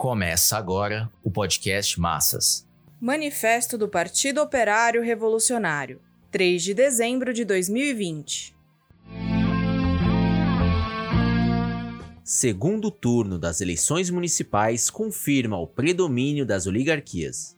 Começa 0.00 0.56
agora 0.56 1.12
o 1.22 1.30
podcast 1.30 2.00
Massas. 2.00 2.66
Manifesto 2.98 3.76
do 3.76 3.86
Partido 3.86 4.40
Operário 4.40 5.02
Revolucionário, 5.02 6.00
3 6.30 6.62
de 6.62 6.72
dezembro 6.72 7.34
de 7.34 7.44
2020. 7.44 8.56
Segundo 12.24 12.90
turno 12.90 13.38
das 13.38 13.60
eleições 13.60 14.08
municipais 14.08 14.88
confirma 14.88 15.58
o 15.58 15.66
predomínio 15.66 16.46
das 16.46 16.66
oligarquias. 16.66 17.54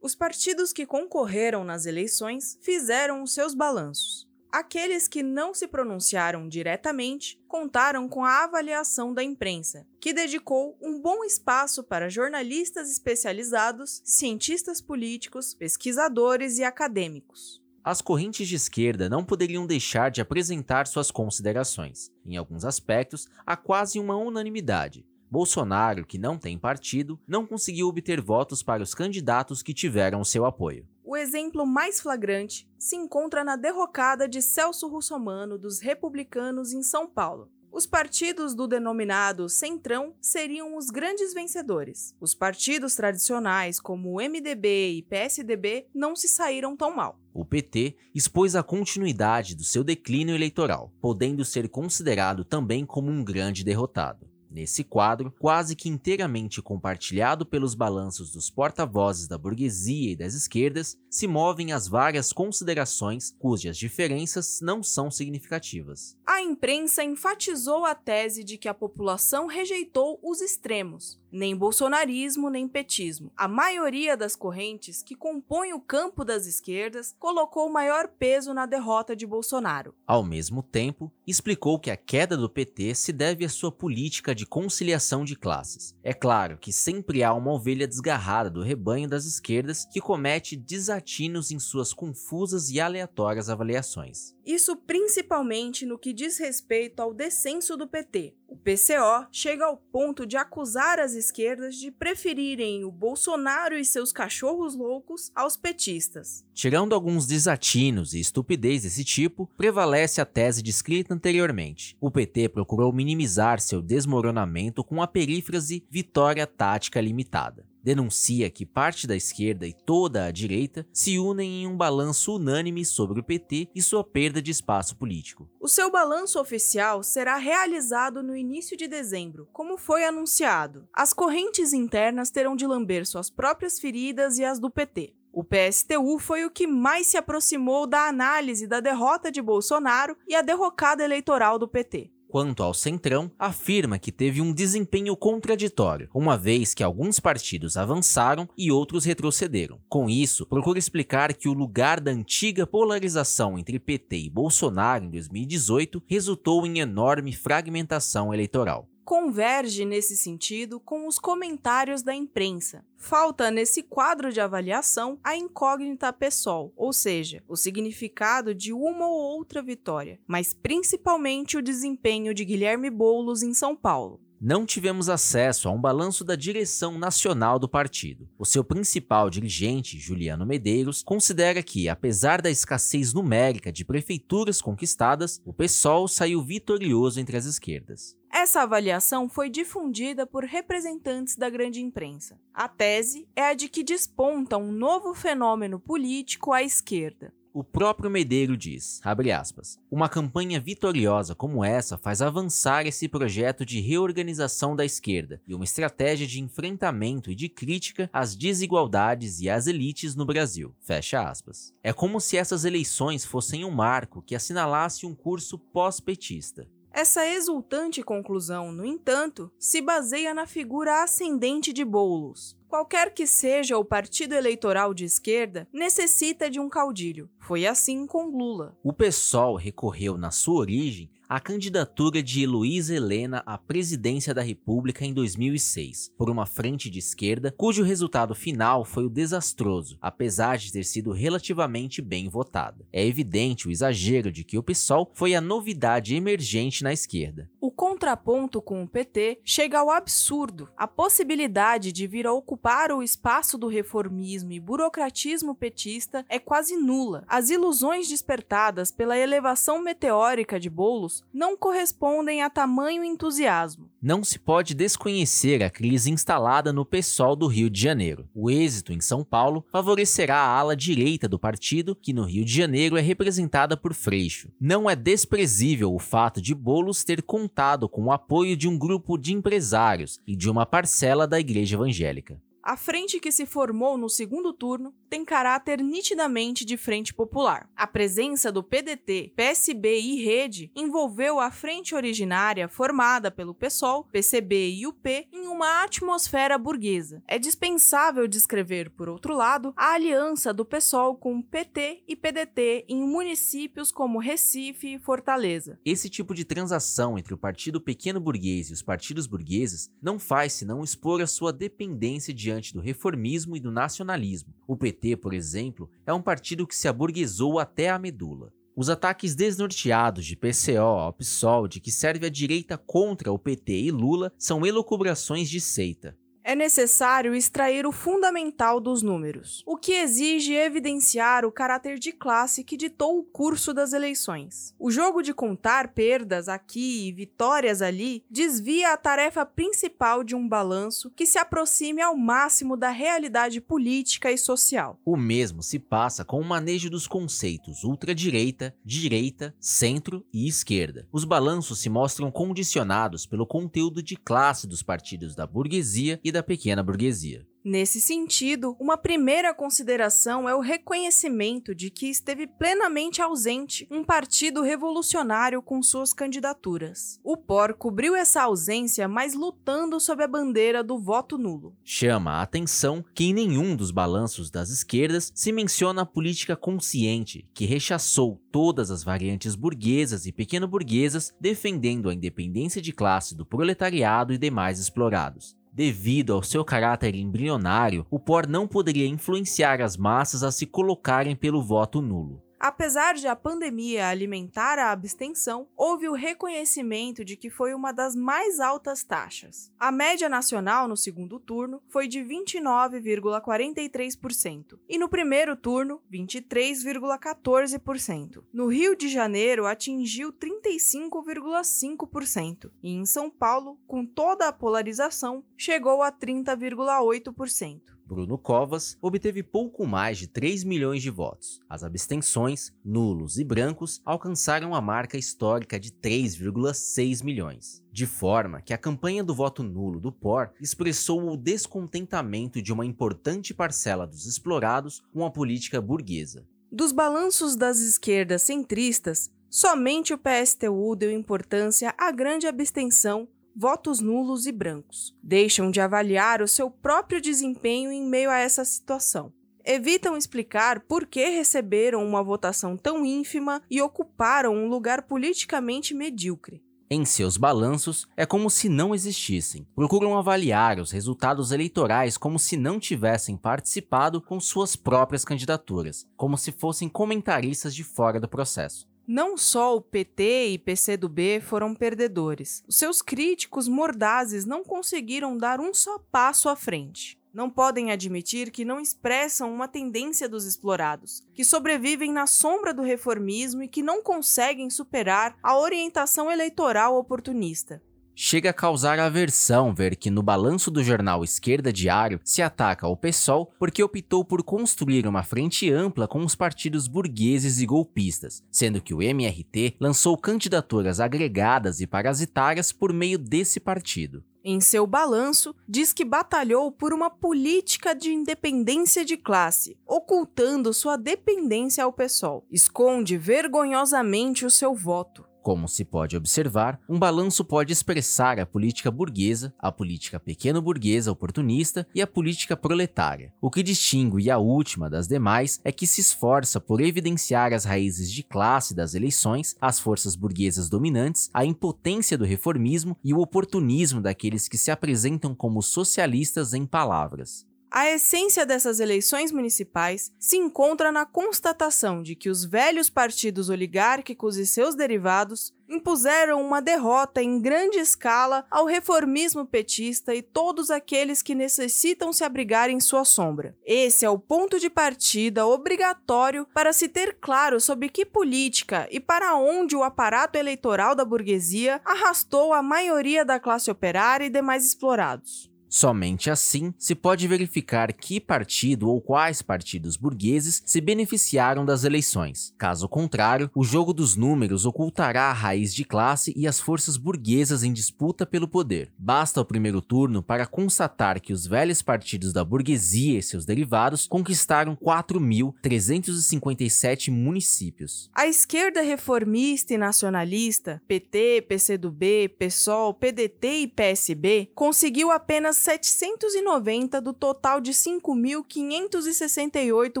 Os 0.00 0.14
partidos 0.14 0.72
que 0.72 0.86
concorreram 0.86 1.64
nas 1.64 1.84
eleições 1.84 2.56
fizeram 2.62 3.22
os 3.22 3.34
seus 3.34 3.54
balanços. 3.54 4.15
Aqueles 4.50 5.06
que 5.06 5.22
não 5.22 5.52
se 5.52 5.68
pronunciaram 5.68 6.48
diretamente 6.48 7.38
contaram 7.46 8.08
com 8.08 8.24
a 8.24 8.44
avaliação 8.44 9.12
da 9.12 9.22
imprensa, 9.22 9.86
que 10.00 10.12
dedicou 10.12 10.76
um 10.80 11.00
bom 11.00 11.24
espaço 11.24 11.82
para 11.82 12.08
jornalistas 12.08 12.90
especializados, 12.90 14.00
cientistas 14.04 14.80
políticos, 14.80 15.52
pesquisadores 15.52 16.58
e 16.58 16.64
acadêmicos. 16.64 17.62
As 17.84 18.00
correntes 18.00 18.48
de 18.48 18.56
esquerda 18.56 19.08
não 19.08 19.24
poderiam 19.24 19.66
deixar 19.66 20.10
de 20.10 20.20
apresentar 20.20 20.86
suas 20.86 21.10
considerações. 21.10 22.10
Em 22.24 22.36
alguns 22.36 22.64
aspectos, 22.64 23.28
há 23.46 23.56
quase 23.56 24.00
uma 24.00 24.16
unanimidade. 24.16 25.06
Bolsonaro, 25.30 26.06
que 26.06 26.18
não 26.18 26.38
tem 26.38 26.58
partido, 26.58 27.18
não 27.26 27.46
conseguiu 27.46 27.88
obter 27.88 28.20
votos 28.20 28.62
para 28.62 28.82
os 28.82 28.94
candidatos 28.94 29.62
que 29.62 29.74
tiveram 29.74 30.24
seu 30.24 30.44
apoio. 30.44 30.86
O 31.08 31.16
exemplo 31.16 31.64
mais 31.64 32.00
flagrante 32.00 32.68
se 32.76 32.96
encontra 32.96 33.44
na 33.44 33.54
derrocada 33.54 34.28
de 34.28 34.42
Celso 34.42 34.88
Russomano 34.88 35.56
dos 35.56 35.78
republicanos 35.78 36.72
em 36.72 36.82
São 36.82 37.06
Paulo. 37.06 37.48
Os 37.70 37.86
partidos 37.86 38.56
do 38.56 38.66
denominado 38.66 39.48
Centrão 39.48 40.16
seriam 40.20 40.76
os 40.76 40.86
grandes 40.90 41.32
vencedores. 41.32 42.12
Os 42.20 42.34
partidos 42.34 42.96
tradicionais, 42.96 43.78
como 43.78 44.14
o 44.14 44.16
MDB 44.16 44.94
e 44.96 45.02
PSDB, 45.02 45.86
não 45.94 46.16
se 46.16 46.26
saíram 46.26 46.76
tão 46.76 46.96
mal. 46.96 47.20
O 47.32 47.44
PT 47.44 47.94
expôs 48.12 48.56
a 48.56 48.64
continuidade 48.64 49.54
do 49.54 49.62
seu 49.62 49.84
declínio 49.84 50.34
eleitoral, 50.34 50.92
podendo 51.00 51.44
ser 51.44 51.68
considerado 51.68 52.44
também 52.44 52.84
como 52.84 53.12
um 53.12 53.22
grande 53.22 53.62
derrotado. 53.62 54.28
Nesse 54.56 54.82
quadro, 54.82 55.34
quase 55.38 55.76
que 55.76 55.86
inteiramente 55.86 56.62
compartilhado 56.62 57.44
pelos 57.44 57.74
balanços 57.74 58.32
dos 58.32 58.48
porta-vozes 58.48 59.28
da 59.28 59.36
burguesia 59.36 60.12
e 60.12 60.16
das 60.16 60.32
esquerdas, 60.32 60.96
se 61.10 61.26
movem 61.26 61.74
as 61.74 61.86
várias 61.86 62.32
considerações 62.32 63.34
cujas 63.38 63.76
diferenças 63.76 64.60
não 64.62 64.82
são 64.82 65.10
significativas. 65.10 66.16
A 66.24 66.40
imprensa 66.40 67.04
enfatizou 67.04 67.84
a 67.84 67.94
tese 67.94 68.42
de 68.42 68.56
que 68.56 68.66
a 68.66 68.72
população 68.72 69.46
rejeitou 69.46 70.18
os 70.22 70.40
extremos, 70.40 71.20
nem 71.36 71.54
bolsonarismo 71.54 72.50
nem 72.50 72.66
petismo. 72.66 73.30
A 73.36 73.46
maioria 73.46 74.16
das 74.16 74.34
correntes 74.34 75.02
que 75.02 75.14
compõem 75.14 75.72
o 75.72 75.80
campo 75.80 76.24
das 76.24 76.46
esquerdas 76.46 77.14
colocou 77.18 77.70
maior 77.70 78.08
peso 78.08 78.54
na 78.54 78.66
derrota 78.66 79.14
de 79.14 79.26
Bolsonaro. 79.26 79.94
Ao 80.06 80.24
mesmo 80.24 80.62
tempo, 80.62 81.12
explicou 81.26 81.78
que 81.78 81.90
a 81.90 81.96
queda 81.96 82.36
do 82.36 82.48
PT 82.48 82.94
se 82.94 83.12
deve 83.12 83.44
à 83.44 83.48
sua 83.48 83.70
política 83.70 84.34
de 84.34 84.46
conciliação 84.46 85.24
de 85.24 85.36
classes. 85.36 85.94
É 86.02 86.14
claro 86.14 86.56
que 86.58 86.72
sempre 86.72 87.22
há 87.22 87.32
uma 87.34 87.52
ovelha 87.52 87.86
desgarrada 87.86 88.50
do 88.50 88.62
rebanho 88.62 89.08
das 89.08 89.26
esquerdas 89.26 89.84
que 89.84 90.00
comete 90.00 90.56
desatinos 90.56 91.50
em 91.50 91.58
suas 91.58 91.92
confusas 91.92 92.70
e 92.70 92.80
aleatórias 92.80 93.50
avaliações. 93.50 94.34
Isso 94.44 94.76
principalmente 94.76 95.84
no 95.84 95.98
que 95.98 96.12
diz 96.12 96.38
respeito 96.38 97.00
ao 97.00 97.12
descenso 97.12 97.76
do 97.76 97.86
PT. 97.86 98.34
PCO 98.66 99.28
chega 99.30 99.64
ao 99.64 99.76
ponto 99.76 100.26
de 100.26 100.36
acusar 100.36 100.98
as 100.98 101.14
esquerdas 101.14 101.76
de 101.76 101.92
preferirem 101.92 102.84
o 102.84 102.90
Bolsonaro 102.90 103.78
e 103.78 103.84
seus 103.84 104.10
cachorros 104.10 104.74
loucos 104.74 105.30
aos 105.36 105.56
petistas. 105.56 106.44
Tirando 106.52 106.92
alguns 106.92 107.28
desatinos 107.28 108.12
e 108.12 108.18
estupidez 108.18 108.82
desse 108.82 109.04
tipo, 109.04 109.48
prevalece 109.56 110.20
a 110.20 110.26
tese 110.26 110.64
descrita 110.64 111.14
anteriormente. 111.14 111.96
O 112.00 112.10
PT 112.10 112.48
procurou 112.48 112.92
minimizar 112.92 113.60
seu 113.60 113.80
desmoronamento 113.80 114.82
com 114.82 115.00
a 115.00 115.06
perífrase 115.06 115.86
vitória 115.88 116.44
tática 116.44 117.00
limitada 117.00 117.64
denuncia 117.86 118.50
que 118.50 118.66
parte 118.66 119.06
da 119.06 119.14
esquerda 119.14 119.64
e 119.64 119.72
toda 119.72 120.24
a 120.24 120.32
direita 120.32 120.84
se 120.92 121.20
unem 121.20 121.62
em 121.62 121.66
um 121.68 121.76
balanço 121.76 122.34
unânime 122.34 122.84
sobre 122.84 123.20
o 123.20 123.22
PT 123.22 123.68
e 123.72 123.80
sua 123.80 124.02
perda 124.02 124.42
de 124.42 124.50
espaço 124.50 124.96
político. 124.96 125.48
O 125.60 125.68
seu 125.68 125.88
balanço 125.88 126.40
oficial 126.40 127.04
será 127.04 127.36
realizado 127.36 128.24
no 128.24 128.36
início 128.36 128.76
de 128.76 128.88
dezembro, 128.88 129.48
como 129.52 129.78
foi 129.78 130.04
anunciado. 130.04 130.88
As 130.92 131.12
correntes 131.12 131.72
internas 131.72 132.28
terão 132.28 132.56
de 132.56 132.66
lamber 132.66 133.06
suas 133.06 133.30
próprias 133.30 133.78
feridas 133.78 134.36
e 134.36 134.44
as 134.44 134.58
do 134.58 134.68
PT. 134.68 135.14
O 135.32 135.44
PSTU 135.44 136.18
foi 136.18 136.44
o 136.44 136.50
que 136.50 136.66
mais 136.66 137.06
se 137.06 137.16
aproximou 137.16 137.86
da 137.86 138.08
análise 138.08 138.66
da 138.66 138.80
derrota 138.80 139.30
de 139.30 139.40
Bolsonaro 139.40 140.16
e 140.26 140.34
a 140.34 140.42
derrocada 140.42 141.04
eleitoral 141.04 141.56
do 141.56 141.68
PT. 141.68 142.10
Quanto 142.36 142.62
ao 142.62 142.74
Centrão, 142.74 143.30
afirma 143.38 143.98
que 143.98 144.12
teve 144.12 144.42
um 144.42 144.52
desempenho 144.52 145.16
contraditório, 145.16 146.10
uma 146.12 146.36
vez 146.36 146.74
que 146.74 146.82
alguns 146.82 147.18
partidos 147.18 147.78
avançaram 147.78 148.46
e 148.58 148.70
outros 148.70 149.06
retrocederam. 149.06 149.80
Com 149.88 150.10
isso, 150.10 150.44
procura 150.44 150.78
explicar 150.78 151.32
que 151.32 151.48
o 151.48 151.54
lugar 151.54 151.98
da 151.98 152.10
antiga 152.10 152.66
polarização 152.66 153.58
entre 153.58 153.78
PT 153.78 154.18
e 154.18 154.28
Bolsonaro 154.28 155.06
em 155.06 155.10
2018 155.12 156.02
resultou 156.06 156.66
em 156.66 156.78
enorme 156.78 157.32
fragmentação 157.32 158.34
eleitoral 158.34 158.86
converge 159.06 159.84
nesse 159.84 160.16
sentido 160.16 160.80
com 160.80 161.06
os 161.06 161.16
comentários 161.16 162.02
da 162.02 162.12
imprensa. 162.12 162.84
Falta 162.96 163.52
nesse 163.52 163.80
quadro 163.84 164.32
de 164.32 164.40
avaliação 164.40 165.16
a 165.22 165.36
incógnita 165.36 166.12
pessoal, 166.12 166.72
ou 166.76 166.92
seja, 166.92 167.40
o 167.46 167.54
significado 167.54 168.52
de 168.52 168.72
uma 168.72 169.06
ou 169.06 169.38
outra 169.38 169.62
vitória, 169.62 170.18
mas 170.26 170.52
principalmente 170.52 171.56
o 171.56 171.62
desempenho 171.62 172.34
de 172.34 172.44
Guilherme 172.44 172.90
Boulos 172.90 173.44
em 173.44 173.54
São 173.54 173.76
Paulo 173.76 174.20
não 174.40 174.66
tivemos 174.66 175.08
acesso 175.08 175.68
a 175.68 175.72
um 175.72 175.80
balanço 175.80 176.22
da 176.24 176.36
direção 176.36 176.98
nacional 176.98 177.58
do 177.58 177.68
partido. 177.68 178.28
O 178.38 178.44
seu 178.44 178.62
principal 178.62 179.30
dirigente, 179.30 179.98
Juliano 179.98 180.44
Medeiros, 180.44 181.02
considera 181.02 181.62
que, 181.62 181.88
apesar 181.88 182.42
da 182.42 182.50
escassez 182.50 183.14
numérica 183.14 183.72
de 183.72 183.84
prefeituras 183.84 184.60
conquistadas, 184.60 185.40
o 185.44 185.52
PSOL 185.52 186.06
saiu 186.06 186.42
vitorioso 186.42 187.18
entre 187.18 187.36
as 187.36 187.46
esquerdas. 187.46 188.14
Essa 188.38 188.64
avaliação 188.64 189.30
foi 189.30 189.48
difundida 189.48 190.26
por 190.26 190.44
representantes 190.44 191.36
da 191.36 191.48
grande 191.48 191.80
imprensa. 191.80 192.38
A 192.52 192.68
tese 192.68 193.26
é 193.34 193.46
a 193.46 193.54
de 193.54 193.66
que 193.66 193.82
desponta 193.82 194.58
um 194.58 194.70
novo 194.70 195.14
fenômeno 195.14 195.80
político 195.80 196.52
à 196.52 196.62
esquerda, 196.62 197.32
o 197.58 197.64
próprio 197.64 198.10
Medeiro 198.10 198.54
diz, 198.54 199.00
aspas, 199.02 199.80
uma 199.90 200.10
campanha 200.10 200.60
vitoriosa 200.60 201.34
como 201.34 201.64
essa 201.64 201.96
faz 201.96 202.20
avançar 202.20 202.86
esse 202.86 203.08
projeto 203.08 203.64
de 203.64 203.80
reorganização 203.80 204.76
da 204.76 204.84
esquerda 204.84 205.40
e 205.48 205.54
uma 205.54 205.64
estratégia 205.64 206.26
de 206.26 206.38
enfrentamento 206.38 207.30
e 207.30 207.34
de 207.34 207.48
crítica 207.48 208.10
às 208.12 208.36
desigualdades 208.36 209.40
e 209.40 209.48
às 209.48 209.66
elites 209.66 210.14
no 210.14 210.26
Brasil. 210.26 210.74
Fecha 210.82 211.26
aspas. 211.26 211.72
É 211.82 211.94
como 211.94 212.20
se 212.20 212.36
essas 212.36 212.66
eleições 212.66 213.24
fossem 213.24 213.64
um 213.64 213.70
marco 213.70 214.20
que 214.20 214.34
assinalasse 214.34 215.06
um 215.06 215.14
curso 215.14 215.58
pós-petista. 215.58 216.68
Essa 216.96 217.26
exultante 217.28 218.02
conclusão, 218.02 218.72
no 218.72 218.82
entanto, 218.82 219.52
se 219.58 219.82
baseia 219.82 220.32
na 220.32 220.46
figura 220.46 221.02
ascendente 221.02 221.70
de 221.70 221.84
Boulos. 221.84 222.56
Qualquer 222.66 223.12
que 223.12 223.26
seja 223.26 223.76
o 223.76 223.84
partido 223.84 224.34
eleitoral 224.34 224.94
de 224.94 225.04
esquerda, 225.04 225.68
necessita 225.70 226.48
de 226.48 226.58
um 226.58 226.70
caudilho. 226.70 227.28
Foi 227.38 227.66
assim 227.66 228.06
com 228.06 228.30
Lula. 228.30 228.74
O 228.82 228.94
PSOL 228.94 229.56
recorreu, 229.56 230.16
na 230.16 230.30
sua 230.30 230.58
origem, 230.58 231.10
a 231.28 231.40
candidatura 231.40 232.22
de 232.22 232.42
Heloísa 232.42 232.94
Helena 232.94 233.42
à 233.44 233.58
presidência 233.58 234.32
da 234.32 234.42
República 234.42 235.04
em 235.04 235.12
2006, 235.12 236.12
por 236.16 236.30
uma 236.30 236.46
frente 236.46 236.88
de 236.88 237.00
esquerda, 237.00 237.52
cujo 237.56 237.82
resultado 237.82 238.34
final 238.34 238.84
foi 238.84 239.06
o 239.06 239.10
desastroso, 239.10 239.98
apesar 240.00 240.56
de 240.56 240.72
ter 240.72 240.84
sido 240.84 241.10
relativamente 241.10 242.00
bem 242.00 242.28
votada. 242.28 242.86
É 242.92 243.04
evidente 243.04 243.66
o 243.66 243.70
exagero 243.70 244.30
de 244.30 244.44
que 244.44 244.56
o 244.56 244.62
PSOL 244.62 245.10
foi 245.14 245.34
a 245.34 245.40
novidade 245.40 246.14
emergente 246.14 246.84
na 246.84 246.92
esquerda. 246.92 247.50
O 247.60 247.72
contraponto 247.72 248.62
com 248.62 248.84
o 248.84 248.88
PT 248.88 249.40
chega 249.44 249.80
ao 249.80 249.90
absurdo. 249.90 250.68
A 250.76 250.86
possibilidade 250.86 251.90
de 251.90 252.06
vir 252.06 252.26
a 252.26 252.32
ocupar 252.32 252.92
o 252.92 253.02
espaço 253.02 253.58
do 253.58 253.66
reformismo 253.66 254.52
e 254.52 254.60
burocratismo 254.60 255.54
petista 255.54 256.24
é 256.28 256.38
quase 256.38 256.76
nula. 256.76 257.24
As 257.26 257.50
ilusões 257.50 258.08
despertadas 258.08 258.92
pela 258.92 259.18
elevação 259.18 259.82
meteórica 259.82 260.60
de 260.60 260.70
Boulos 260.70 261.15
não 261.32 261.56
correspondem 261.56 262.42
a 262.42 262.50
tamanho 262.50 263.04
entusiasmo. 263.04 263.90
Não 264.00 264.22
se 264.22 264.38
pode 264.38 264.74
desconhecer 264.74 265.62
a 265.62 265.70
crise 265.70 266.10
instalada 266.10 266.72
no 266.72 266.84
PSOL 266.84 267.34
do 267.34 267.46
Rio 267.46 267.68
de 267.68 267.80
Janeiro. 267.80 268.28
O 268.34 268.50
êxito 268.50 268.92
em 268.92 269.00
São 269.00 269.24
Paulo 269.24 269.64
favorecerá 269.70 270.36
a 270.36 270.58
ala 270.58 270.76
direita 270.76 271.28
do 271.28 271.38
partido, 271.38 271.94
que 271.94 272.12
no 272.12 272.24
Rio 272.24 272.44
de 272.44 272.52
Janeiro 272.52 272.96
é 272.96 273.00
representada 273.00 273.76
por 273.76 273.94
Freixo. 273.94 274.50
Não 274.60 274.88
é 274.88 274.94
desprezível 274.94 275.94
o 275.94 275.98
fato 275.98 276.40
de 276.40 276.54
Bolos 276.54 277.04
ter 277.04 277.22
contado 277.22 277.88
com 277.88 278.04
o 278.04 278.12
apoio 278.12 278.56
de 278.56 278.68
um 278.68 278.78
grupo 278.78 279.18
de 279.18 279.32
empresários 279.32 280.20
e 280.26 280.36
de 280.36 280.48
uma 280.48 280.64
parcela 280.64 281.26
da 281.26 281.40
igreja 281.40 281.76
evangélica. 281.76 282.40
A 282.68 282.76
frente 282.76 283.20
que 283.20 283.30
se 283.30 283.46
formou 283.46 283.96
no 283.96 284.10
segundo 284.10 284.52
turno 284.52 284.92
tem 285.08 285.24
caráter 285.24 285.80
nitidamente 285.80 286.64
de 286.64 286.76
frente 286.76 287.14
popular. 287.14 287.70
A 287.76 287.86
presença 287.86 288.50
do 288.50 288.60
PDT, 288.60 289.34
PSB 289.36 290.00
e 290.00 290.24
Rede 290.24 290.72
envolveu 290.74 291.38
a 291.38 291.48
frente 291.48 291.94
originária 291.94 292.68
formada 292.68 293.30
pelo 293.30 293.54
PSOL, 293.54 294.02
PCB 294.10 294.70
e 294.70 294.84
UP 294.84 295.28
em 295.32 295.46
uma 295.46 295.84
atmosfera 295.84 296.58
burguesa. 296.58 297.22
É 297.28 297.38
dispensável 297.38 298.26
descrever, 298.26 298.90
por 298.90 299.08
outro 299.08 299.36
lado, 299.36 299.72
a 299.76 299.92
aliança 299.92 300.52
do 300.52 300.64
PSOL 300.64 301.14
com 301.14 301.40
PT 301.40 302.02
e 302.08 302.16
PDT 302.16 302.84
em 302.88 303.00
municípios 303.00 303.92
como 303.92 304.18
Recife 304.18 304.94
e 304.94 304.98
Fortaleza. 304.98 305.78
Esse 305.84 306.10
tipo 306.10 306.34
de 306.34 306.44
transação 306.44 307.16
entre 307.16 307.32
o 307.32 307.38
partido 307.38 307.80
pequeno 307.80 308.18
burguês 308.18 308.70
e 308.70 308.72
os 308.72 308.82
partidos 308.82 309.28
burgueses 309.28 309.88
não 310.02 310.18
faz 310.18 310.52
senão 310.54 310.82
expor 310.82 311.22
a 311.22 311.28
sua 311.28 311.52
dependência 311.52 312.34
diante 312.34 312.55
do 312.72 312.80
reformismo 312.80 313.56
e 313.56 313.60
do 313.60 313.70
nacionalismo. 313.70 314.54
O 314.66 314.76
PT, 314.76 315.16
por 315.16 315.32
exemplo, 315.32 315.88
é 316.06 316.12
um 316.12 316.22
partido 316.22 316.66
que 316.66 316.76
se 316.76 316.88
aburguesou 316.88 317.58
até 317.58 317.90
a 317.90 317.98
medula. 317.98 318.52
Os 318.76 318.90
ataques 318.90 319.34
desnorteados 319.34 320.26
de 320.26 320.36
PCO 320.36 320.80
ao 320.80 321.12
PSOL 321.12 321.66
de 321.66 321.80
que 321.80 321.90
serve 321.90 322.26
a 322.26 322.30
direita 322.30 322.76
contra 322.76 323.32
o 323.32 323.38
PT 323.38 323.72
e 323.72 323.90
Lula 323.90 324.32
são 324.38 324.66
elucubrações 324.66 325.48
de 325.48 325.60
seita 325.60 326.16
é 326.46 326.54
necessário 326.54 327.34
extrair 327.34 327.84
o 327.88 327.90
fundamental 327.90 328.78
dos 328.78 329.02
números, 329.02 329.64
o 329.66 329.76
que 329.76 329.94
exige 329.94 330.54
evidenciar 330.54 331.44
o 331.44 331.50
caráter 331.50 331.98
de 331.98 332.12
classe 332.12 332.62
que 332.62 332.76
ditou 332.76 333.18
o 333.18 333.24
curso 333.24 333.74
das 333.74 333.92
eleições. 333.92 334.72
O 334.78 334.88
jogo 334.88 335.22
de 335.22 335.34
contar 335.34 335.88
perdas 335.88 336.48
aqui 336.48 337.08
e 337.08 337.12
vitórias 337.12 337.82
ali 337.82 338.24
desvia 338.30 338.92
a 338.92 338.96
tarefa 338.96 339.44
principal 339.44 340.22
de 340.22 340.36
um 340.36 340.48
balanço 340.48 341.10
que 341.16 341.26
se 341.26 341.36
aproxime 341.36 342.00
ao 342.00 342.16
máximo 342.16 342.76
da 342.76 342.90
realidade 342.90 343.60
política 343.60 344.30
e 344.30 344.38
social. 344.38 345.00
O 345.04 345.16
mesmo 345.16 345.64
se 345.64 345.80
passa 345.80 346.24
com 346.24 346.40
o 346.40 346.44
manejo 346.44 346.88
dos 346.88 347.08
conceitos 347.08 347.82
ultradireita, 347.82 348.72
direita, 348.84 349.52
centro 349.58 350.24
e 350.32 350.46
esquerda. 350.46 351.08
Os 351.10 351.24
balanços 351.24 351.80
se 351.80 351.88
mostram 351.88 352.30
condicionados 352.30 353.26
pelo 353.26 353.44
conteúdo 353.44 354.00
de 354.00 354.14
classe 354.14 354.68
dos 354.68 354.80
partidos 354.80 355.34
da 355.34 355.44
burguesia 355.44 356.20
e 356.22 356.35
da 356.36 356.42
pequena 356.42 356.82
burguesia. 356.82 357.46
Nesse 357.68 358.00
sentido, 358.00 358.76
uma 358.78 358.96
primeira 358.96 359.52
consideração 359.52 360.48
é 360.48 360.54
o 360.54 360.60
reconhecimento 360.60 361.74
de 361.74 361.90
que 361.90 362.06
esteve 362.06 362.46
plenamente 362.46 363.20
ausente 363.20 363.88
um 363.90 364.04
partido 364.04 364.62
revolucionário 364.62 365.60
com 365.60 365.82
suas 365.82 366.12
candidaturas. 366.12 367.18
O 367.24 367.36
POR 367.36 367.74
cobriu 367.74 368.14
essa 368.14 368.42
ausência, 368.42 369.08
mas 369.08 369.34
lutando 369.34 369.98
sob 369.98 370.22
a 370.22 370.28
bandeira 370.28 370.84
do 370.84 370.96
voto 370.96 371.36
nulo. 371.36 371.74
Chama 371.82 372.34
a 372.34 372.42
atenção 372.42 373.04
que 373.12 373.24
em 373.24 373.34
nenhum 373.34 373.74
dos 373.74 373.90
balanços 373.90 374.48
das 374.48 374.70
esquerdas 374.70 375.32
se 375.34 375.50
menciona 375.50 376.02
a 376.02 376.06
política 376.06 376.54
consciente, 376.54 377.48
que 377.52 377.66
rechaçou 377.66 378.40
todas 378.52 378.92
as 378.92 379.02
variantes 379.02 379.56
burguesas 379.56 380.24
e 380.24 380.30
pequeno-burguesas, 380.30 381.34
defendendo 381.40 382.08
a 382.08 382.14
independência 382.14 382.80
de 382.80 382.92
classe 382.92 383.34
do 383.34 383.44
proletariado 383.44 384.32
e 384.32 384.38
demais 384.38 384.78
explorados. 384.78 385.56
Devido 385.76 386.32
ao 386.32 386.42
seu 386.42 386.64
caráter 386.64 387.14
embrionário, 387.14 388.06
o 388.10 388.18
POR 388.18 388.48
não 388.48 388.66
poderia 388.66 389.06
influenciar 389.06 389.82
as 389.82 389.94
massas 389.94 390.42
a 390.42 390.50
se 390.50 390.64
colocarem 390.64 391.36
pelo 391.36 391.62
voto 391.62 392.00
nulo. 392.00 392.45
Apesar 392.58 393.14
de 393.14 393.28
a 393.28 393.36
pandemia 393.36 394.08
alimentar 394.08 394.78
a 394.78 394.90
abstenção, 394.90 395.68
houve 395.76 396.08
o 396.08 396.14
reconhecimento 396.14 397.22
de 397.24 397.36
que 397.36 397.50
foi 397.50 397.74
uma 397.74 397.92
das 397.92 398.16
mais 398.16 398.58
altas 398.60 399.04
taxas. 399.04 399.70
A 399.78 399.92
média 399.92 400.26
nacional 400.28 400.88
no 400.88 400.96
segundo 400.96 401.38
turno 401.38 401.80
foi 401.88 402.08
de 402.08 402.18
29,43% 402.20 404.78
e 404.88 404.96
no 404.98 405.08
primeiro 405.08 405.54
turno, 405.56 406.02
23,14%. 406.12 408.42
No 408.52 408.66
Rio 408.68 408.96
de 408.96 409.08
Janeiro, 409.08 409.66
atingiu 409.66 410.32
35,5% 410.32 412.70
e 412.82 412.94
em 412.94 413.04
São 413.04 413.30
Paulo, 413.30 413.78
com 413.86 414.06
toda 414.06 414.48
a 414.48 414.52
polarização, 414.52 415.44
chegou 415.56 416.02
a 416.02 416.10
30,8%. 416.10 417.95
Bruno 418.06 418.38
Covas 418.38 418.96
obteve 419.02 419.42
pouco 419.42 419.84
mais 419.84 420.16
de 420.16 420.28
3 420.28 420.62
milhões 420.62 421.02
de 421.02 421.10
votos. 421.10 421.60
As 421.68 421.82
abstenções, 421.82 422.72
nulos 422.84 423.36
e 423.36 423.42
brancos 423.42 424.00
alcançaram 424.04 424.76
a 424.76 424.80
marca 424.80 425.18
histórica 425.18 425.78
de 425.78 425.90
3,6 425.90 427.24
milhões. 427.24 427.82
De 427.92 428.06
forma 428.06 428.62
que 428.62 428.72
a 428.72 428.78
campanha 428.78 429.24
do 429.24 429.34
voto 429.34 429.64
nulo 429.64 429.98
do 429.98 430.12
POR 430.12 430.50
expressou 430.60 431.28
o 431.28 431.36
descontentamento 431.36 432.62
de 432.62 432.72
uma 432.72 432.86
importante 432.86 433.52
parcela 433.52 434.06
dos 434.06 434.24
explorados 434.24 435.02
com 435.12 435.24
a 435.24 435.30
política 435.30 435.80
burguesa. 435.80 436.46
Dos 436.70 436.92
balanços 436.92 437.56
das 437.56 437.80
esquerdas 437.80 438.42
centristas, 438.42 439.30
somente 439.50 440.14
o 440.14 440.18
PSTU 440.18 440.94
deu 440.94 441.10
importância 441.10 441.92
à 441.98 442.12
grande 442.12 442.46
abstenção 442.46 443.28
votos 443.56 444.00
nulos 444.00 444.46
e 444.46 444.52
brancos. 444.52 445.16
Deixam 445.22 445.70
de 445.70 445.80
avaliar 445.80 446.42
o 446.42 446.48
seu 446.48 446.70
próprio 446.70 447.20
desempenho 447.22 447.90
em 447.90 448.06
meio 448.06 448.28
a 448.28 448.36
essa 448.36 448.64
situação. 448.64 449.32
Evitam 449.64 450.16
explicar 450.16 450.80
por 450.80 451.06
que 451.06 451.26
receberam 451.30 452.06
uma 452.06 452.22
votação 452.22 452.76
tão 452.76 453.04
ínfima 453.04 453.62
e 453.70 453.80
ocuparam 453.80 454.54
um 454.54 454.68
lugar 454.68 455.02
politicamente 455.02 455.94
medíocre. 455.94 456.62
Em 456.88 457.04
seus 457.04 457.36
balanços, 457.36 458.06
é 458.16 458.24
como 458.24 458.48
se 458.48 458.68
não 458.68 458.94
existissem. 458.94 459.66
Procuram 459.74 460.16
avaliar 460.16 460.78
os 460.78 460.92
resultados 460.92 461.50
eleitorais 461.50 462.16
como 462.16 462.38
se 462.38 462.56
não 462.56 462.78
tivessem 462.78 463.36
participado 463.36 464.20
com 464.20 464.38
suas 464.38 464.76
próprias 464.76 465.24
candidaturas, 465.24 466.06
como 466.16 466.38
se 466.38 466.52
fossem 466.52 466.88
comentaristas 466.88 467.74
de 467.74 467.82
fora 467.82 468.20
do 468.20 468.28
processo. 468.28 468.86
Não 469.08 469.36
só 469.36 469.76
o 469.76 469.80
PT 469.80 470.48
e 470.48 470.58
PCdoB 470.58 471.40
foram 471.40 471.76
perdedores. 471.76 472.64
Os 472.66 472.76
seus 472.76 473.00
críticos 473.00 473.68
mordazes 473.68 474.44
não 474.44 474.64
conseguiram 474.64 475.38
dar 475.38 475.60
um 475.60 475.72
só 475.72 476.00
passo 476.10 476.48
à 476.48 476.56
frente. 476.56 477.16
Não 477.32 477.48
podem 477.48 477.92
admitir 477.92 478.50
que 478.50 478.64
não 478.64 478.80
expressam 478.80 479.52
uma 479.54 479.68
tendência 479.68 480.28
dos 480.28 480.44
explorados, 480.44 481.22
que 481.34 481.44
sobrevivem 481.44 482.12
na 482.12 482.26
sombra 482.26 482.74
do 482.74 482.82
reformismo 482.82 483.62
e 483.62 483.68
que 483.68 483.82
não 483.82 484.02
conseguem 484.02 484.68
superar 484.70 485.36
a 485.40 485.56
orientação 485.56 486.28
eleitoral 486.28 486.96
oportunista. 486.96 487.80
Chega 488.18 488.48
a 488.48 488.52
causar 488.54 488.98
aversão 488.98 489.74
ver 489.74 489.94
que 489.94 490.10
no 490.10 490.22
balanço 490.22 490.70
do 490.70 490.82
jornal 490.82 491.22
Esquerda 491.22 491.70
Diário 491.70 492.18
se 492.24 492.40
ataca 492.40 492.88
o 492.88 492.96
PSOL 492.96 493.52
porque 493.58 493.82
optou 493.82 494.24
por 494.24 494.42
construir 494.42 495.06
uma 495.06 495.22
frente 495.22 495.70
ampla 495.70 496.08
com 496.08 496.24
os 496.24 496.34
partidos 496.34 496.88
burgueses 496.88 497.60
e 497.60 497.66
golpistas, 497.66 498.42
sendo 498.50 498.80
que 498.80 498.94
o 498.94 499.02
MRT 499.02 499.76
lançou 499.78 500.16
candidaturas 500.16 500.98
agregadas 500.98 501.82
e 501.82 501.86
parasitárias 501.86 502.72
por 502.72 502.90
meio 502.90 503.18
desse 503.18 503.60
partido. 503.60 504.24
Em 504.42 504.62
seu 504.62 504.86
balanço, 504.86 505.54
diz 505.68 505.92
que 505.92 506.04
batalhou 506.04 506.72
por 506.72 506.94
uma 506.94 507.10
política 507.10 507.94
de 507.94 508.14
independência 508.14 509.04
de 509.04 509.18
classe, 509.18 509.76
ocultando 509.86 510.72
sua 510.72 510.96
dependência 510.96 511.84
ao 511.84 511.92
PSOL. 511.92 512.46
Esconde 512.50 513.18
vergonhosamente 513.18 514.46
o 514.46 514.50
seu 514.50 514.74
voto. 514.74 515.22
Como 515.46 515.68
se 515.68 515.84
pode 515.84 516.16
observar, 516.16 516.80
um 516.88 516.98
balanço 516.98 517.44
pode 517.44 517.72
expressar 517.72 518.40
a 518.40 518.44
política 518.44 518.90
burguesa, 518.90 519.54
a 519.56 519.70
política 519.70 520.18
pequeno-burguesa 520.18 521.12
oportunista 521.12 521.86
e 521.94 522.02
a 522.02 522.06
política 522.06 522.56
proletária. 522.56 523.32
O 523.40 523.48
que 523.48 523.62
distingue 523.62 524.28
a 524.28 524.38
última 524.38 524.90
das 524.90 525.06
demais 525.06 525.60
é 525.62 525.70
que 525.70 525.86
se 525.86 526.00
esforça 526.00 526.60
por 526.60 526.80
evidenciar 526.80 527.52
as 527.52 527.64
raízes 527.64 528.10
de 528.10 528.24
classe 528.24 528.74
das 528.74 528.92
eleições, 528.92 529.54
as 529.60 529.78
forças 529.78 530.16
burguesas 530.16 530.68
dominantes, 530.68 531.30
a 531.32 531.44
impotência 531.44 532.18
do 532.18 532.24
reformismo 532.24 532.96
e 533.04 533.14
o 533.14 533.20
oportunismo 533.20 534.00
daqueles 534.00 534.48
que 534.48 534.58
se 534.58 534.72
apresentam 534.72 535.32
como 535.32 535.62
socialistas 535.62 536.54
em 536.54 536.66
palavras. 536.66 537.46
A 537.78 537.90
essência 537.90 538.46
dessas 538.46 538.80
eleições 538.80 539.30
municipais 539.30 540.10
se 540.18 540.38
encontra 540.38 540.90
na 540.90 541.04
constatação 541.04 542.02
de 542.02 542.16
que 542.16 542.30
os 542.30 542.42
velhos 542.42 542.88
partidos 542.88 543.50
oligárquicos 543.50 544.38
e 544.38 544.46
seus 544.46 544.74
derivados 544.74 545.52
impuseram 545.68 546.40
uma 546.40 546.62
derrota 546.62 547.22
em 547.22 547.38
grande 547.38 547.76
escala 547.76 548.46
ao 548.50 548.64
reformismo 548.64 549.44
petista 549.44 550.14
e 550.14 550.22
todos 550.22 550.70
aqueles 550.70 551.20
que 551.20 551.34
necessitam 551.34 552.14
se 552.14 552.24
abrigar 552.24 552.70
em 552.70 552.80
sua 552.80 553.04
sombra. 553.04 553.54
Esse 553.62 554.06
é 554.06 554.08
o 554.08 554.18
ponto 554.18 554.58
de 554.58 554.70
partida 554.70 555.46
obrigatório 555.46 556.48
para 556.54 556.72
se 556.72 556.88
ter 556.88 557.18
claro 557.20 557.60
sobre 557.60 557.90
que 557.90 558.06
política 558.06 558.88
e 558.90 558.98
para 558.98 559.36
onde 559.36 559.76
o 559.76 559.84
aparato 559.84 560.38
eleitoral 560.38 560.94
da 560.94 561.04
burguesia 561.04 561.82
arrastou 561.84 562.54
a 562.54 562.62
maioria 562.62 563.22
da 563.22 563.38
classe 563.38 563.70
operária 563.70 564.24
e 564.24 564.30
demais 564.30 564.64
explorados. 564.64 565.54
Somente 565.76 566.30
assim 566.30 566.72
se 566.78 566.94
pode 566.94 567.28
verificar 567.28 567.92
que 567.92 568.18
partido 568.18 568.88
ou 568.88 568.98
quais 568.98 569.42
partidos 569.42 569.98
burgueses 569.98 570.62
se 570.64 570.80
beneficiaram 570.80 571.66
das 571.66 571.84
eleições. 571.84 572.54
Caso 572.56 572.88
contrário, 572.88 573.50
o 573.54 573.62
jogo 573.62 573.92
dos 573.92 574.16
números 574.16 574.64
ocultará 574.64 575.24
a 575.24 575.34
raiz 575.34 575.74
de 575.74 575.84
classe 575.84 576.32
e 576.34 576.46
as 576.46 576.58
forças 576.58 576.96
burguesas 576.96 577.62
em 577.62 577.74
disputa 577.74 578.24
pelo 578.24 578.48
poder. 578.48 578.90
Basta 578.96 579.38
o 579.38 579.44
primeiro 579.44 579.82
turno 579.82 580.22
para 580.22 580.46
constatar 580.46 581.20
que 581.20 581.34
os 581.34 581.46
velhos 581.46 581.82
partidos 581.82 582.32
da 582.32 582.42
burguesia 582.42 583.18
e 583.18 583.22
seus 583.22 583.44
derivados 583.44 584.06
conquistaram 584.06 584.74
4.357 584.76 587.10
municípios. 587.10 588.08
A 588.14 588.26
esquerda 588.26 588.80
reformista 588.80 589.74
e 589.74 589.76
nacionalista, 589.76 590.80
PT, 590.88 591.44
PCdoB, 591.46 592.30
PSOL, 592.38 592.94
PDT 592.94 593.58
e 593.58 593.68
PSB, 593.68 594.50
conseguiu 594.54 595.10
apenas 595.10 595.65
790 595.66 597.00
do 597.00 597.12
total 597.12 597.60
de 597.60 597.72
5.568 597.72 600.00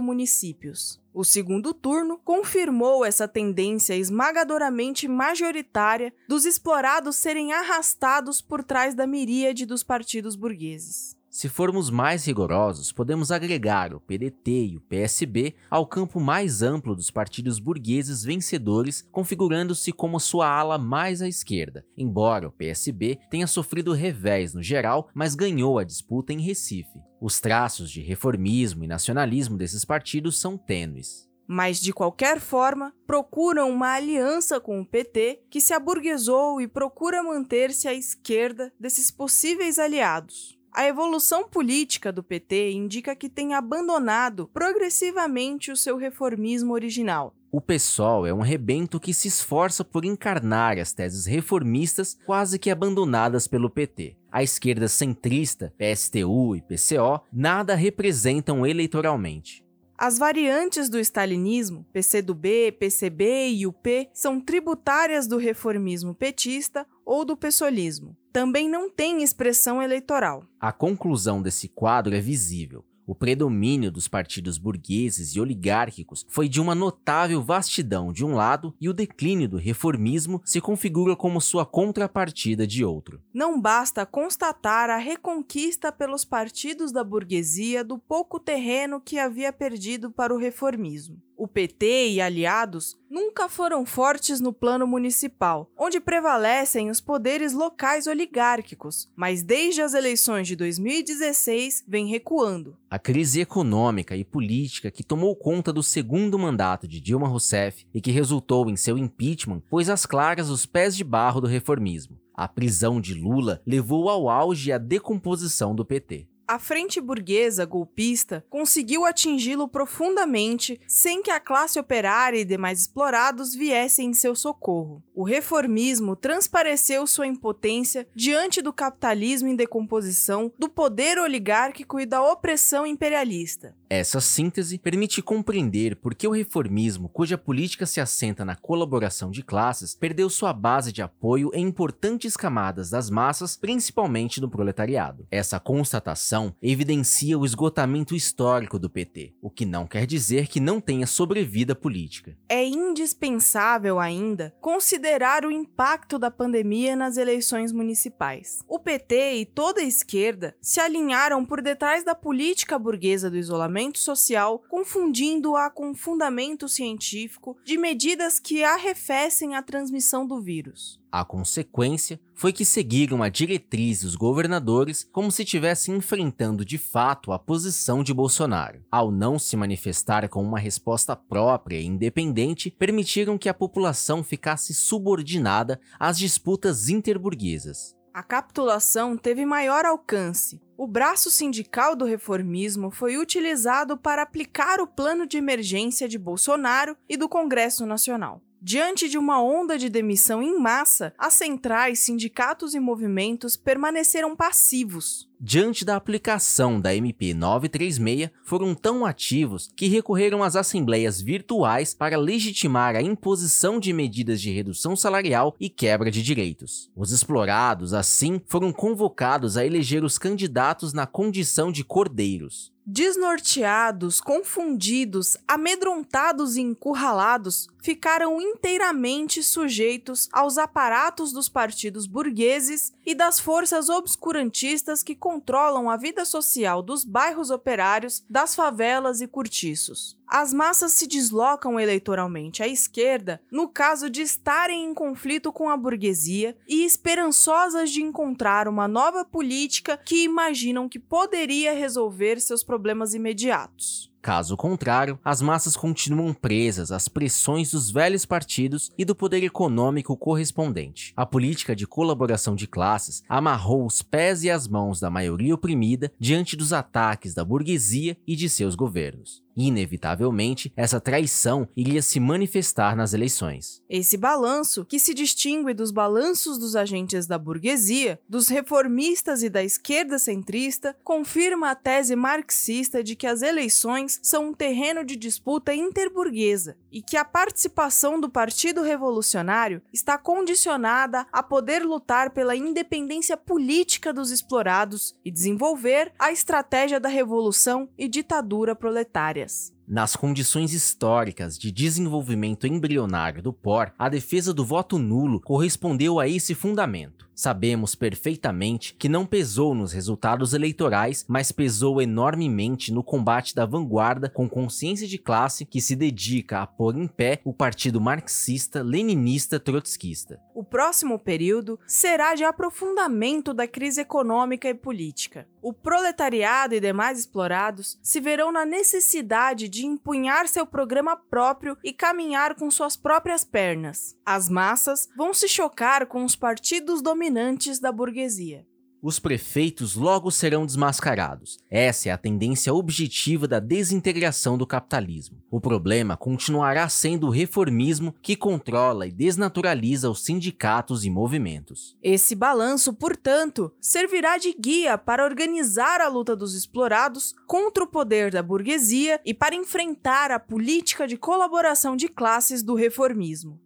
municípios. 0.00 1.00
O 1.12 1.24
segundo 1.24 1.74
turno 1.74 2.18
confirmou 2.18 3.04
essa 3.04 3.26
tendência 3.26 3.96
esmagadoramente 3.96 5.08
majoritária 5.08 6.14
dos 6.28 6.44
explorados 6.44 7.16
serem 7.16 7.52
arrastados 7.52 8.40
por 8.40 8.62
trás 8.62 8.94
da 8.94 9.08
miríade 9.08 9.66
dos 9.66 9.82
partidos 9.82 10.36
burgueses. 10.36 11.16
Se 11.36 11.50
formos 11.50 11.90
mais 11.90 12.24
rigorosos, 12.24 12.90
podemos 12.90 13.30
agregar 13.30 13.92
o 13.92 14.00
PDT 14.00 14.68
e 14.68 14.76
o 14.78 14.80
PSB 14.80 15.54
ao 15.68 15.86
campo 15.86 16.18
mais 16.18 16.62
amplo 16.62 16.96
dos 16.96 17.10
partidos 17.10 17.58
burgueses 17.58 18.24
vencedores, 18.24 19.06
configurando-se 19.12 19.92
como 19.92 20.18
sua 20.18 20.48
ala 20.48 20.78
mais 20.78 21.20
à 21.20 21.28
esquerda, 21.28 21.84
embora 21.94 22.48
o 22.48 22.52
PSB 22.52 23.18
tenha 23.28 23.46
sofrido 23.46 23.92
revés 23.92 24.54
no 24.54 24.62
geral, 24.62 25.10
mas 25.12 25.34
ganhou 25.34 25.78
a 25.78 25.84
disputa 25.84 26.32
em 26.32 26.40
Recife. 26.40 27.02
Os 27.20 27.38
traços 27.38 27.90
de 27.90 28.00
reformismo 28.00 28.82
e 28.84 28.88
nacionalismo 28.88 29.58
desses 29.58 29.84
partidos 29.84 30.40
são 30.40 30.56
tênues 30.56 31.26
mas 31.48 31.80
de 31.80 31.92
qualquer 31.92 32.40
forma 32.40 32.92
procuram 33.06 33.70
uma 33.70 33.94
aliança 33.94 34.58
com 34.58 34.80
o 34.80 34.84
PT 34.84 35.44
que 35.48 35.60
se 35.60 35.72
aburguesou 35.72 36.60
e 36.60 36.66
procura 36.66 37.22
manter-se 37.22 37.86
à 37.86 37.94
esquerda 37.94 38.72
desses 38.80 39.12
possíveis 39.12 39.78
aliados. 39.78 40.55
A 40.76 40.86
evolução 40.86 41.48
política 41.48 42.12
do 42.12 42.22
PT 42.22 42.72
indica 42.72 43.16
que 43.16 43.30
tem 43.30 43.54
abandonado 43.54 44.46
progressivamente 44.52 45.72
o 45.72 45.76
seu 45.76 45.96
reformismo 45.96 46.74
original. 46.74 47.34
O 47.50 47.62
PSOL 47.62 48.26
é 48.26 48.34
um 48.34 48.42
rebento 48.42 49.00
que 49.00 49.14
se 49.14 49.26
esforça 49.26 49.82
por 49.82 50.04
encarnar 50.04 50.78
as 50.78 50.92
teses 50.92 51.24
reformistas 51.24 52.18
quase 52.26 52.58
que 52.58 52.70
abandonadas 52.70 53.48
pelo 53.48 53.70
PT. 53.70 54.18
A 54.30 54.42
esquerda 54.42 54.86
centrista, 54.86 55.72
PSTU 55.78 56.54
e 56.54 56.60
PCO, 56.60 57.22
nada 57.32 57.74
representam 57.74 58.66
eleitoralmente. 58.66 59.64
As 59.96 60.18
variantes 60.18 60.90
do 60.90 60.98
stalinismo, 60.98 61.86
PCdoB, 61.90 62.72
PCB 62.72 63.48
e 63.48 63.66
UP, 63.66 64.10
são 64.12 64.38
tributárias 64.38 65.26
do 65.26 65.38
reformismo 65.38 66.14
petista 66.14 66.86
ou 67.06 67.24
do 67.24 67.36
pessoalismo. 67.36 68.16
Também 68.32 68.68
não 68.68 68.90
têm 68.90 69.22
expressão 69.22 69.80
eleitoral. 69.80 70.44
A 70.60 70.72
conclusão 70.72 71.40
desse 71.40 71.68
quadro 71.68 72.14
é 72.14 72.20
visível. 72.20 72.84
O 73.06 73.14
predomínio 73.14 73.92
dos 73.92 74.08
partidos 74.08 74.58
burgueses 74.58 75.36
e 75.36 75.40
oligárquicos 75.40 76.26
foi 76.28 76.48
de 76.48 76.60
uma 76.60 76.74
notável 76.74 77.40
vastidão 77.40 78.12
de 78.12 78.24
um 78.24 78.34
lado 78.34 78.74
e 78.80 78.88
o 78.88 78.92
declínio 78.92 79.48
do 79.48 79.56
reformismo 79.56 80.42
se 80.44 80.60
configura 80.60 81.14
como 81.14 81.40
sua 81.40 81.64
contrapartida 81.64 82.66
de 82.66 82.84
outro. 82.84 83.22
Não 83.32 83.60
basta 83.60 84.04
constatar 84.04 84.90
a 84.90 84.96
reconquista 84.96 85.92
pelos 85.92 86.24
partidos 86.24 86.90
da 86.90 87.04
burguesia 87.04 87.84
do 87.84 87.96
pouco 87.96 88.40
terreno 88.40 89.00
que 89.00 89.20
havia 89.20 89.52
perdido 89.52 90.10
para 90.10 90.34
o 90.34 90.38
reformismo. 90.38 91.22
O 91.38 91.46
PT 91.46 92.08
e 92.12 92.20
aliados 92.20 92.96
nunca 93.10 93.46
foram 93.46 93.84
fortes 93.84 94.40
no 94.40 94.54
plano 94.54 94.86
municipal, 94.86 95.70
onde 95.76 96.00
prevalecem 96.00 96.88
os 96.88 96.98
poderes 96.98 97.52
locais 97.52 98.06
oligárquicos, 98.06 99.12
mas 99.14 99.42
desde 99.42 99.82
as 99.82 99.92
eleições 99.92 100.48
de 100.48 100.56
2016 100.56 101.84
vem 101.86 102.06
recuando. 102.06 102.74
A 102.90 102.98
crise 102.98 103.42
econômica 103.42 104.16
e 104.16 104.24
política 104.24 104.90
que 104.90 105.04
tomou 105.04 105.36
conta 105.36 105.74
do 105.74 105.82
segundo 105.82 106.38
mandato 106.38 106.88
de 106.88 107.00
Dilma 107.00 107.28
Rousseff 107.28 107.86
e 107.92 108.00
que 108.00 108.10
resultou 108.10 108.70
em 108.70 108.76
seu 108.76 108.96
impeachment 108.96 109.60
pôs 109.68 109.90
às 109.90 110.06
claras 110.06 110.48
os 110.48 110.64
pés 110.64 110.96
de 110.96 111.04
barro 111.04 111.42
do 111.42 111.46
reformismo. 111.46 112.18
A 112.34 112.48
prisão 112.48 112.98
de 112.98 113.12
Lula 113.12 113.60
levou 113.66 114.08
ao 114.08 114.30
auge 114.30 114.72
a 114.72 114.78
decomposição 114.78 115.74
do 115.74 115.84
PT. 115.84 116.28
A 116.48 116.60
frente 116.60 117.00
burguesa 117.00 117.64
golpista 117.64 118.44
conseguiu 118.48 119.04
atingi-lo 119.04 119.66
profundamente 119.66 120.80
sem 120.86 121.20
que 121.20 121.30
a 121.30 121.40
classe 121.40 121.76
operária 121.76 122.38
e 122.38 122.44
demais 122.44 122.82
explorados 122.82 123.52
viessem 123.52 124.10
em 124.10 124.14
seu 124.14 124.36
socorro. 124.36 125.02
O 125.12 125.24
reformismo 125.24 126.14
transpareceu 126.14 127.04
sua 127.04 127.26
impotência 127.26 128.06
diante 128.14 128.62
do 128.62 128.72
capitalismo 128.72 129.48
em 129.48 129.56
decomposição, 129.56 130.52
do 130.56 130.68
poder 130.68 131.18
oligárquico 131.18 131.98
e 131.98 132.06
da 132.06 132.22
opressão 132.22 132.86
imperialista. 132.86 133.74
Essa 133.88 134.20
síntese 134.20 134.78
permite 134.78 135.22
compreender 135.22 135.96
por 135.96 136.14
que 136.14 136.26
o 136.28 136.32
reformismo, 136.32 137.08
cuja 137.08 137.38
política 137.38 137.86
se 137.86 138.00
assenta 138.00 138.44
na 138.44 138.54
colaboração 138.56 139.30
de 139.30 139.42
classes, 139.42 139.94
perdeu 139.94 140.28
sua 140.28 140.52
base 140.52 140.92
de 140.92 141.02
apoio 141.02 141.50
em 141.54 141.66
importantes 141.66 142.36
camadas 142.36 142.90
das 142.90 143.10
massas, 143.10 143.56
principalmente 143.56 144.40
no 144.40 144.48
proletariado. 144.48 145.26
Essa 145.30 145.60
constatação 145.60 146.35
evidencia 146.60 147.38
o 147.38 147.44
esgotamento 147.44 148.14
histórico 148.14 148.78
do 148.78 148.90
PT, 148.90 149.34
o 149.40 149.50
que 149.50 149.64
não 149.64 149.86
quer 149.86 150.06
dizer 150.06 150.48
que 150.48 150.60
não 150.60 150.80
tenha 150.80 151.06
sobrevida 151.06 151.74
política. 151.74 152.36
É 152.48 152.64
indispensável 152.64 153.98
ainda 153.98 154.54
considerar 154.60 155.44
o 155.44 155.50
impacto 155.50 156.18
da 156.18 156.30
pandemia 156.30 156.94
nas 156.94 157.16
eleições 157.16 157.72
municipais. 157.72 158.58
O 158.68 158.78
PT 158.78 159.34
e 159.34 159.46
toda 159.46 159.80
a 159.80 159.84
esquerda 159.84 160.54
se 160.60 160.80
alinharam 160.80 161.44
por 161.44 161.62
detrás 161.62 162.04
da 162.04 162.14
política 162.14 162.78
burguesa 162.78 163.30
do 163.30 163.36
isolamento 163.36 163.98
social, 163.98 164.62
confundindo-a 164.68 165.70
com 165.70 165.94
fundamento 165.94 166.68
científico 166.68 167.56
de 167.64 167.78
medidas 167.78 168.38
que 168.38 168.62
arrefecem 168.62 169.54
a 169.54 169.62
transmissão 169.62 170.26
do 170.26 170.40
vírus. 170.40 171.00
A 171.10 171.24
consequência 171.24 172.20
foi 172.34 172.52
que 172.52 172.64
seguiram 172.64 173.22
a 173.22 173.28
diretriz 173.28 174.02
dos 174.02 174.14
governadores 174.14 175.08
como 175.12 175.30
se 175.32 175.42
estivessem 175.42 175.96
enfrentando 175.96 176.64
de 176.64 176.76
fato 176.76 177.32
a 177.32 177.38
posição 177.38 178.02
de 178.02 178.12
Bolsonaro. 178.12 178.84
Ao 178.90 179.10
não 179.10 179.38
se 179.38 179.56
manifestar 179.56 180.28
com 180.28 180.42
uma 180.42 180.58
resposta 180.58 181.16
própria 181.16 181.78
e 181.78 181.86
independente, 181.86 182.70
permitiram 182.70 183.38
que 183.38 183.48
a 183.48 183.54
população 183.54 184.22
ficasse 184.22 184.74
subordinada 184.74 185.80
às 185.98 186.18
disputas 186.18 186.88
interburguesas. 186.88 187.96
A 188.16 188.22
capitulação 188.22 189.14
teve 189.14 189.44
maior 189.44 189.84
alcance. 189.84 190.58
O 190.74 190.86
braço 190.86 191.30
sindical 191.30 191.94
do 191.94 192.06
reformismo 192.06 192.90
foi 192.90 193.18
utilizado 193.18 193.96
para 193.98 194.22
aplicar 194.22 194.80
o 194.80 194.86
plano 194.86 195.26
de 195.26 195.36
emergência 195.36 196.08
de 196.08 196.18
Bolsonaro 196.18 196.96
e 197.06 197.16
do 197.16 197.28
Congresso 197.28 197.84
Nacional. 197.84 198.40
Diante 198.68 199.08
de 199.08 199.16
uma 199.16 199.40
onda 199.40 199.78
de 199.78 199.88
demissão 199.88 200.42
em 200.42 200.58
massa, 200.58 201.14
as 201.16 201.34
centrais, 201.34 202.00
sindicatos 202.00 202.74
e 202.74 202.80
movimentos 202.80 203.56
permaneceram 203.56 204.34
passivos. 204.34 205.30
Diante 205.38 205.84
da 205.84 205.96
aplicação 205.96 206.80
da 206.80 206.94
MP 206.94 207.34
936, 207.34 208.30
foram 208.42 208.74
tão 208.74 209.04
ativos 209.04 209.70
que 209.76 209.86
recorreram 209.86 210.42
às 210.42 210.56
assembleias 210.56 211.20
virtuais 211.20 211.92
para 211.92 212.16
legitimar 212.16 212.96
a 212.96 213.02
imposição 213.02 213.78
de 213.78 213.92
medidas 213.92 214.40
de 214.40 214.50
redução 214.50 214.96
salarial 214.96 215.54
e 215.60 215.68
quebra 215.68 216.10
de 216.10 216.22
direitos. 216.22 216.90
Os 216.96 217.12
explorados, 217.12 217.92
assim, 217.92 218.40
foram 218.46 218.72
convocados 218.72 219.58
a 219.58 219.66
eleger 219.66 220.04
os 220.04 220.16
candidatos 220.16 220.94
na 220.94 221.06
condição 221.06 221.70
de 221.70 221.84
cordeiros. 221.84 222.74
Desnorteados, 222.88 224.20
confundidos, 224.20 225.36
amedrontados 225.48 226.54
e 226.54 226.60
encurralados, 226.60 227.66
ficaram 227.82 228.40
inteiramente 228.40 229.42
sujeitos 229.42 230.28
aos 230.32 230.56
aparatos 230.56 231.32
dos 231.32 231.48
partidos 231.48 232.06
burgueses 232.06 232.92
e 233.04 233.12
das 233.12 233.40
forças 233.40 233.88
obscurantistas 233.88 235.02
que 235.02 235.16
controlam 235.26 235.90
a 235.90 235.96
vida 235.96 236.24
social 236.24 236.80
dos 236.80 237.04
bairros 237.04 237.50
operários, 237.50 238.24
das 238.30 238.54
favelas 238.54 239.20
e 239.20 239.26
cortiços. 239.26 240.16
As 240.24 240.54
massas 240.54 240.92
se 240.92 241.04
deslocam 241.04 241.80
eleitoralmente 241.80 242.62
à 242.62 242.68
esquerda 242.68 243.42
no 243.50 243.68
caso 243.68 244.08
de 244.08 244.22
estarem 244.22 244.84
em 244.84 244.94
conflito 244.94 245.52
com 245.52 245.68
a 245.68 245.76
burguesia 245.76 246.56
e 246.68 246.84
esperançosas 246.84 247.90
de 247.90 248.04
encontrar 248.04 248.68
uma 248.68 248.86
nova 248.86 249.24
política 249.24 249.96
que 249.96 250.22
imaginam 250.22 250.88
que 250.88 251.00
poderia 251.00 251.72
resolver 251.72 252.40
seus 252.40 252.62
problemas 252.62 253.12
imediatos. 253.12 254.14
Caso 254.26 254.56
contrário, 254.56 255.20
as 255.24 255.40
massas 255.40 255.76
continuam 255.76 256.34
presas 256.34 256.90
às 256.90 257.06
pressões 257.06 257.70
dos 257.70 257.92
velhos 257.92 258.26
partidos 258.26 258.90
e 258.98 259.04
do 259.04 259.14
poder 259.14 259.44
econômico 259.44 260.16
correspondente. 260.16 261.12
A 261.16 261.24
política 261.24 261.76
de 261.76 261.86
colaboração 261.86 262.56
de 262.56 262.66
classes 262.66 263.22
amarrou 263.28 263.86
os 263.86 264.02
pés 264.02 264.42
e 264.42 264.50
as 264.50 264.66
mãos 264.66 264.98
da 264.98 265.08
maioria 265.08 265.54
oprimida 265.54 266.10
diante 266.18 266.56
dos 266.56 266.72
ataques 266.72 267.34
da 267.34 267.44
burguesia 267.44 268.16
e 268.26 268.34
de 268.34 268.48
seus 268.48 268.74
governos. 268.74 269.45
Inevitavelmente, 269.56 270.70
essa 270.76 271.00
traição 271.00 271.66
iria 271.74 272.02
se 272.02 272.20
manifestar 272.20 272.94
nas 272.94 273.14
eleições. 273.14 273.82
Esse 273.88 274.16
balanço, 274.18 274.84
que 274.84 274.98
se 274.98 275.14
distingue 275.14 275.72
dos 275.72 275.90
balanços 275.90 276.58
dos 276.58 276.76
agentes 276.76 277.26
da 277.26 277.38
burguesia, 277.38 278.20
dos 278.28 278.48
reformistas 278.48 279.42
e 279.42 279.48
da 279.48 279.64
esquerda 279.64 280.18
centrista, 280.18 280.94
confirma 281.02 281.70
a 281.70 281.74
tese 281.74 282.14
marxista 282.14 283.02
de 283.02 283.16
que 283.16 283.26
as 283.26 283.40
eleições 283.40 284.20
são 284.22 284.48
um 284.48 284.54
terreno 284.54 285.04
de 285.04 285.16
disputa 285.16 285.74
interburguesa 285.74 286.76
e 286.92 287.00
que 287.00 287.16
a 287.16 287.24
participação 287.24 288.20
do 288.20 288.28
Partido 288.28 288.82
Revolucionário 288.82 289.80
está 289.92 290.18
condicionada 290.18 291.26
a 291.32 291.42
poder 291.42 291.82
lutar 291.82 292.30
pela 292.30 292.56
independência 292.56 293.36
política 293.36 294.12
dos 294.12 294.30
explorados 294.30 295.14
e 295.24 295.30
desenvolver 295.30 296.12
a 296.18 296.32
estratégia 296.32 297.00
da 297.00 297.08
revolução 297.08 297.88
e 297.96 298.08
ditadura 298.08 298.74
proletária. 298.74 299.45
Yes. 299.46 299.75
Nas 299.88 300.16
condições 300.16 300.72
históricas 300.72 301.56
de 301.56 301.70
desenvolvimento 301.70 302.66
embrionário 302.66 303.40
do 303.40 303.52
POR, 303.52 303.92
a 303.96 304.08
defesa 304.08 304.52
do 304.52 304.64
voto 304.64 304.98
nulo 304.98 305.40
correspondeu 305.40 306.18
a 306.18 306.26
esse 306.26 306.56
fundamento. 306.56 307.26
Sabemos 307.36 307.94
perfeitamente 307.94 308.94
que 308.94 309.10
não 309.10 309.26
pesou 309.26 309.74
nos 309.74 309.92
resultados 309.92 310.54
eleitorais, 310.54 311.22
mas 311.28 311.52
pesou 311.52 312.00
enormemente 312.00 312.90
no 312.90 313.04
combate 313.04 313.54
da 313.54 313.66
vanguarda 313.66 314.30
com 314.30 314.48
consciência 314.48 315.06
de 315.06 315.18
classe 315.18 315.66
que 315.66 315.78
se 315.78 315.94
dedica 315.94 316.62
a 316.62 316.66
pôr 316.66 316.96
em 316.96 317.06
pé 317.06 317.42
o 317.44 317.52
partido 317.52 318.00
marxista-leninista 318.00 319.60
trotskista. 319.60 320.40
O 320.54 320.64
próximo 320.64 321.18
período 321.18 321.78
será 321.86 322.34
de 322.34 322.42
aprofundamento 322.42 323.52
da 323.52 323.68
crise 323.68 324.00
econômica 324.00 324.66
e 324.70 324.74
política. 324.74 325.46
O 325.60 325.74
proletariado 325.74 326.74
e 326.74 326.80
demais 326.80 327.18
explorados 327.18 327.98
se 328.00 328.18
verão 328.18 328.50
na 328.50 328.64
necessidade 328.64 329.68
de 329.68 329.75
empunhar 329.84 330.46
seu 330.46 330.64
programa 330.64 331.16
próprio 331.16 331.76
e 331.82 331.92
caminhar 331.92 332.54
com 332.54 332.70
suas 332.70 332.96
próprias 332.96 333.44
pernas. 333.44 334.16
As 334.24 334.48
massas 334.48 335.08
vão 335.16 335.34
se 335.34 335.48
chocar 335.48 336.06
com 336.06 336.24
os 336.24 336.36
partidos 336.36 337.02
dominantes 337.02 337.80
da 337.80 337.90
burguesia. 337.90 338.64
Os 339.02 339.18
prefeitos 339.18 339.94
logo 339.94 340.30
serão 340.30 340.64
desmascarados. 340.64 341.58
Essa 341.70 342.08
é 342.08 342.12
a 342.12 342.18
tendência 342.18 342.72
objetiva 342.72 343.46
da 343.46 343.60
desintegração 343.60 344.56
do 344.56 344.66
capitalismo. 344.66 345.42
O 345.50 345.60
problema 345.60 346.16
continuará 346.16 346.88
sendo 346.88 347.26
o 347.26 347.30
reformismo 347.30 348.14
que 348.22 348.34
controla 348.34 349.06
e 349.06 349.12
desnaturaliza 349.12 350.10
os 350.10 350.24
sindicatos 350.24 351.04
e 351.04 351.10
movimentos. 351.10 351.96
Esse 352.02 352.34
balanço, 352.34 352.92
portanto, 352.92 353.72
servirá 353.80 354.38
de 354.38 354.52
guia 354.52 354.96
para 354.96 355.24
organizar 355.24 356.00
a 356.00 356.08
luta 356.08 356.34
dos 356.34 356.54
explorados 356.54 357.34
contra 357.46 357.84
o 357.84 357.88
poder 357.88 358.32
da 358.32 358.42
burguesia 358.42 359.20
e 359.24 359.34
para 359.34 359.54
enfrentar 359.54 360.30
a 360.30 360.40
política 360.40 361.06
de 361.06 361.16
colaboração 361.16 361.96
de 361.96 362.08
classes 362.08 362.62
do 362.62 362.74
reformismo. 362.74 363.65